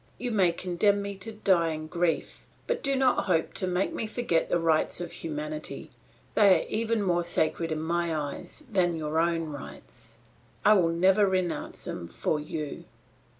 [0.17, 4.07] You may condemn me to die of grief; but do not hope to make me
[4.07, 5.91] forget the rights of humanity;
[6.33, 10.17] they are even more sacred in my eyes than your own rights;
[10.65, 12.85] I will never renounce them for you."